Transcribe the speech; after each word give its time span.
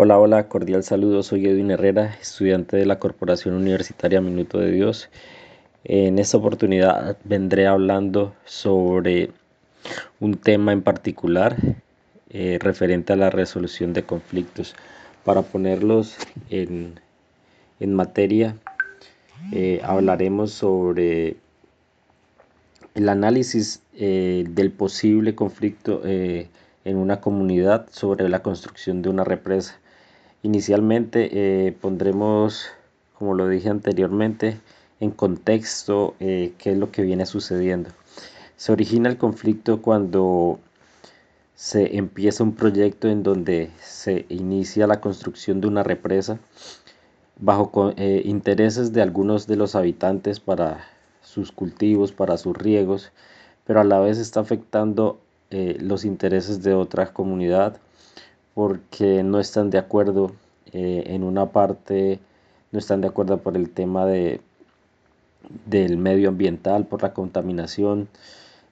Hola, 0.00 0.16
hola, 0.20 0.46
cordial 0.46 0.84
saludo. 0.84 1.24
Soy 1.24 1.48
Edwin 1.48 1.72
Herrera, 1.72 2.16
estudiante 2.20 2.76
de 2.76 2.86
la 2.86 3.00
Corporación 3.00 3.56
Universitaria 3.56 4.20
Minuto 4.20 4.60
de 4.60 4.70
Dios. 4.70 5.10
En 5.82 6.20
esta 6.20 6.36
oportunidad 6.36 7.16
vendré 7.24 7.66
hablando 7.66 8.32
sobre 8.44 9.32
un 10.20 10.36
tema 10.36 10.72
en 10.72 10.82
particular 10.82 11.56
eh, 12.30 12.60
referente 12.62 13.12
a 13.12 13.16
la 13.16 13.30
resolución 13.30 13.92
de 13.92 14.04
conflictos. 14.04 14.76
Para 15.24 15.42
ponerlos 15.42 16.16
en, 16.48 16.94
materia, 17.80 18.54
eh, 19.52 19.80
hablaremos 19.82 20.52
sobre 20.52 21.38
el 22.94 23.08
análisis 23.08 23.82
eh, 23.94 24.44
del 24.48 24.70
posible 24.70 25.34
conflicto 25.34 26.02
en 26.04 26.96
una 26.96 27.20
comunidad 27.20 27.88
sobre 27.90 28.28
la 28.28 28.44
construcción 28.44 29.02
de 29.02 29.08
una 29.08 29.24
represa. 29.24 29.80
Inicialmente 30.42 31.30
eh, 31.32 31.72
pondremos, 31.72 32.66
como 33.18 33.34
lo 33.34 33.48
dije 33.48 33.70
anteriormente, 33.70 34.60
en 35.00 35.10
contexto 35.10 36.14
eh, 36.20 36.52
qué 36.58 36.72
es 36.72 36.78
lo 36.78 36.92
que 36.92 37.02
viene 37.02 37.26
sucediendo. 37.26 37.90
Se 38.56 38.70
origina 38.70 39.08
el 39.08 39.18
conflicto 39.18 39.82
cuando 39.82 40.60
se 41.56 41.96
empieza 41.96 42.44
un 42.44 42.54
proyecto 42.54 43.08
en 43.08 43.24
donde 43.24 43.70
se 43.80 44.26
inicia 44.28 44.86
la 44.86 45.00
construcción 45.00 45.60
de 45.60 45.66
una 45.66 45.82
represa 45.82 46.38
bajo 47.40 47.92
eh, 47.96 48.22
intereses 48.24 48.92
de 48.92 49.02
algunos 49.02 49.48
de 49.48 49.56
los 49.56 49.74
habitantes 49.74 50.38
para 50.38 50.84
sus 51.20 51.50
cultivos, 51.50 52.12
para 52.12 52.36
sus 52.36 52.56
riegos, 52.56 53.10
pero 53.66 53.80
a 53.80 53.84
la 53.84 53.98
vez 53.98 54.18
está 54.18 54.40
afectando 54.40 55.20
los 55.50 56.04
intereses 56.04 56.62
de 56.62 56.74
otra 56.74 57.14
comunidad 57.14 57.80
porque 58.58 59.22
no 59.22 59.38
están 59.38 59.70
de 59.70 59.78
acuerdo 59.78 60.32
eh, 60.72 61.04
en 61.06 61.22
una 61.22 61.46
parte, 61.46 62.18
no 62.72 62.80
están 62.80 63.00
de 63.00 63.06
acuerdo 63.06 63.38
por 63.38 63.56
el 63.56 63.70
tema 63.70 64.04
de, 64.04 64.40
del 65.64 65.96
medio 65.96 66.30
ambiental, 66.30 66.84
por 66.84 67.02
la 67.02 67.14
contaminación. 67.14 68.08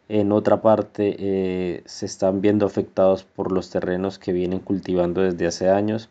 En 0.08 0.32
otra 0.32 0.60
parte 0.60 1.14
eh, 1.20 1.82
se 1.84 2.04
están 2.04 2.40
viendo 2.40 2.66
afectados 2.66 3.22
por 3.22 3.52
los 3.52 3.70
terrenos 3.70 4.18
que 4.18 4.32
vienen 4.32 4.58
cultivando 4.58 5.20
desde 5.20 5.46
hace 5.46 5.68
años 5.68 6.08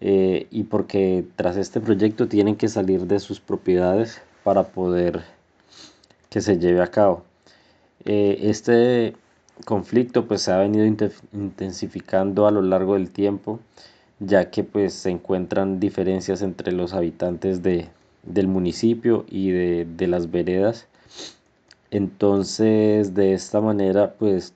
eh, 0.00 0.46
y 0.52 0.62
porque 0.62 1.24
tras 1.34 1.56
este 1.56 1.80
proyecto 1.80 2.28
tienen 2.28 2.54
que 2.54 2.68
salir 2.68 3.08
de 3.08 3.18
sus 3.18 3.40
propiedades 3.40 4.22
para 4.44 4.68
poder 4.68 5.24
que 6.30 6.40
se 6.40 6.60
lleve 6.60 6.80
a 6.80 6.92
cabo. 6.92 7.24
este 8.04 9.16
conflicto 9.64 10.26
pues 10.26 10.42
se 10.42 10.52
ha 10.52 10.58
venido 10.58 10.84
intensificando 11.32 12.46
a 12.46 12.50
lo 12.50 12.62
largo 12.62 12.94
del 12.94 13.10
tiempo 13.10 13.60
ya 14.20 14.50
que 14.50 14.64
pues 14.64 14.94
se 14.94 15.10
encuentran 15.10 15.80
diferencias 15.80 16.42
entre 16.42 16.72
los 16.72 16.94
habitantes 16.94 17.62
de, 17.62 17.88
del 18.22 18.48
municipio 18.48 19.24
y 19.28 19.50
de, 19.50 19.86
de 19.96 20.06
las 20.06 20.30
veredas. 20.30 20.86
Entonces 21.90 23.14
de 23.14 23.34
esta 23.34 23.60
manera 23.60 24.14
pues 24.14 24.54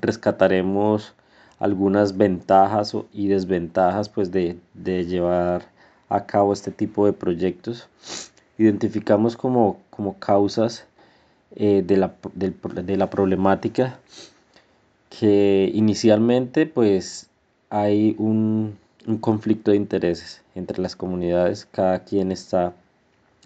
rescataremos 0.00 1.14
algunas 1.58 2.16
ventajas 2.16 2.96
y 3.12 3.28
desventajas 3.28 4.08
pues 4.08 4.32
de, 4.32 4.58
de, 4.74 5.04
llevar 5.04 5.62
a 6.08 6.26
cabo 6.26 6.52
este 6.52 6.70
tipo 6.70 7.06
de 7.06 7.12
proyectos. 7.12 7.88
Identificamos 8.58 9.36
como, 9.36 9.78
como 9.90 10.18
causas 10.18 10.86
eh, 11.56 11.82
de, 11.84 11.96
la, 11.96 12.14
de, 12.34 12.96
la, 12.96 13.10
problemática 13.10 13.98
que 15.10 15.70
inicialmente 15.74 16.66
pues 16.66 17.28
hay 17.70 18.14
un, 18.18 18.78
un, 19.06 19.18
conflicto 19.18 19.70
de 19.70 19.76
intereses 19.76 20.42
entre 20.54 20.80
las 20.80 20.96
comunidades, 20.96 21.66
cada 21.70 22.04
quien 22.04 22.32
está 22.32 22.74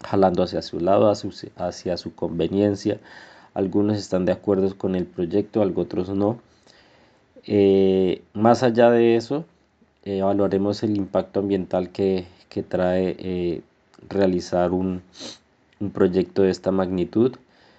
jalando 0.05 0.43
hacia 0.43 0.63
su 0.63 0.79
lado, 0.81 1.13
hacia 1.57 1.97
su 1.97 2.15
conveniencia, 2.15 3.01
algunos 3.55 3.99
están 3.99 4.25
de 4.25 4.33
acuerdo 4.33 4.77
con 4.77 4.95
el 4.95 5.07
proyecto, 5.07 5.61
otros 5.63 6.11
no. 6.11 6.39
Eh, 7.45 8.23
más 8.35 8.63
allá 8.63 8.91
de 8.91 9.17
eso, 9.17 9.45
evaluaremos 10.05 10.83
el 10.83 10.97
impacto 10.97 11.41
ambiental 11.41 11.91
que, 11.91 12.27
que 12.49 12.63
trae 12.63 13.63
realizar 14.09 14.73
un, 14.73 15.03
un 15.81 15.91
proyecto 15.91 16.43
de 16.43 16.51
esta 16.51 16.71
magnitud 16.71 17.37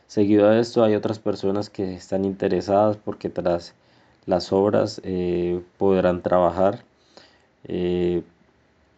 Seguido 0.08 0.50
a 0.50 0.58
esto 0.58 0.84
hay 0.84 0.96
otras 0.96 1.20
personas 1.20 1.70
que 1.70 1.94
están 1.94 2.24
interesadas 2.24 2.96
porque 2.96 3.30
tras 3.30 3.74
las 4.26 4.54
obras 4.54 5.02
eh, 5.04 5.62
podrán 5.78 6.22
trabajar. 6.22 6.84
Eh, 7.66 8.24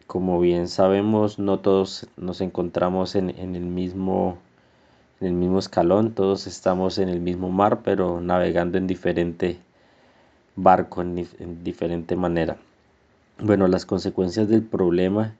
como 0.06 0.40
bien 0.40 0.68
sabemos, 0.68 1.38
no 1.38 1.58
todos 1.58 2.06
nos 2.16 2.40
encontramos 2.40 3.16
en, 3.16 3.30
el 3.30 3.60
mismo, 3.60 4.38
en 5.20 5.28
el 5.28 5.34
mismo 5.34 5.58
escalón, 5.58 6.12
todos 6.12 6.46
estamos 6.46 6.98
en 6.98 7.08
el 7.08 7.20
mismo 7.20 7.48
mar, 7.50 7.80
pero 7.84 8.20
navegando 8.20 8.78
en 8.78 8.86
diferente 8.86 9.58
barco, 10.54 11.02
en, 11.02 11.26
en 11.38 11.64
diferente 11.64 12.14
manera. 12.14 12.56
Bueno, 13.40 13.66
las 13.66 13.84
consecuencias 13.84 14.48
del 14.48 14.62
problema 14.62 15.34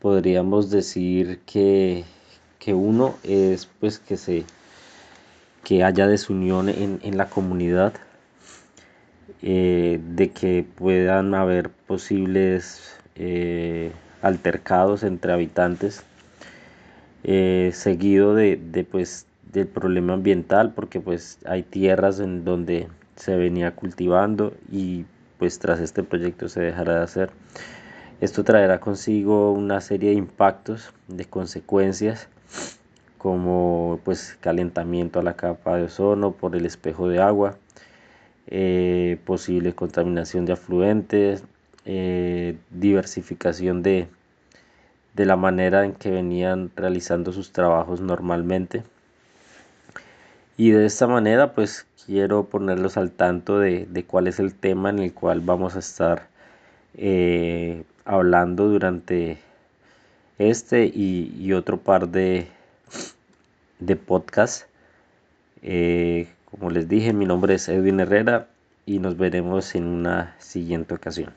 podríamos 0.00 0.68
decir 0.70 1.40
que, 1.46 2.04
que 2.58 2.74
uno 2.74 3.14
es 3.22 3.66
pues 3.80 3.98
que 3.98 4.18
se 4.18 4.44
que 5.64 5.82
haya 5.82 6.06
desunión 6.06 6.68
en, 6.68 7.00
en 7.02 7.16
la 7.16 7.28
comunidad, 7.28 7.94
eh, 9.42 10.00
de 10.14 10.30
que 10.30 10.64
puedan 10.76 11.34
haber 11.34 11.70
posibles 11.70 12.96
eh, 13.16 13.92
altercados 14.22 15.02
entre 15.02 15.32
habitantes, 15.32 16.04
eh, 17.24 17.70
seguido 17.72 18.34
de, 18.34 18.56
de, 18.56 18.84
pues, 18.84 19.26
del 19.52 19.66
problema 19.66 20.12
ambiental, 20.12 20.72
porque 20.74 21.00
pues 21.00 21.38
hay 21.46 21.62
tierras 21.62 22.20
en 22.20 22.44
donde 22.44 22.88
se 23.16 23.36
venía 23.36 23.74
cultivando 23.74 24.52
y 24.70 25.04
pues 25.38 25.58
tras 25.58 25.80
este 25.80 26.02
proyecto 26.02 26.48
se 26.48 26.60
dejará 26.60 26.96
de 26.96 27.02
hacer. 27.04 27.30
Esto 28.20 28.44
traerá 28.44 28.80
consigo 28.80 29.52
una 29.52 29.80
serie 29.80 30.10
de 30.10 30.16
impactos, 30.16 30.92
de 31.08 31.24
consecuencias 31.24 32.28
como 33.24 34.00
pues 34.04 34.36
calentamiento 34.38 35.18
a 35.18 35.22
la 35.22 35.32
capa 35.32 35.78
de 35.78 35.84
ozono 35.84 36.32
por 36.32 36.56
el 36.56 36.66
espejo 36.66 37.08
de 37.08 37.22
agua, 37.22 37.56
eh, 38.48 39.18
posible 39.24 39.74
contaminación 39.74 40.44
de 40.44 40.52
afluentes, 40.52 41.42
eh, 41.86 42.58
diversificación 42.68 43.82
de, 43.82 44.08
de 45.14 45.24
la 45.24 45.36
manera 45.36 45.86
en 45.86 45.94
que 45.94 46.10
venían 46.10 46.70
realizando 46.76 47.32
sus 47.32 47.50
trabajos 47.50 48.02
normalmente. 48.02 48.84
Y 50.58 50.72
de 50.72 50.84
esta 50.84 51.06
manera 51.06 51.54
pues 51.54 51.86
quiero 52.04 52.44
ponerlos 52.44 52.98
al 52.98 53.10
tanto 53.10 53.58
de, 53.58 54.04
cuál 54.06 54.26
es 54.26 54.38
el 54.38 54.54
tema 54.54 54.90
en 54.90 54.98
el 54.98 55.14
cual 55.14 55.40
vamos 55.40 55.76
a 55.76 55.78
estar 55.78 56.28
eh, 56.92 57.84
hablando 58.04 58.68
durante 58.68 59.38
este 60.36 60.84
y 60.84 61.50
otro 61.54 61.78
par 61.78 62.08
de, 62.08 62.48
de 63.78 63.96
podcast. 63.96 64.66
Eh, 65.62 66.28
como 66.50 66.70
les 66.70 66.88
dije, 66.88 67.12
mi 67.12 67.26
nombre 67.26 67.54
es 67.54 67.68
Edwin 67.68 68.00
Herrera 68.00 68.48
y 68.86 68.98
nos 68.98 69.16
veremos 69.16 69.74
en 69.74 69.86
una 69.86 70.36
siguiente 70.38 70.94
ocasión. 70.94 71.32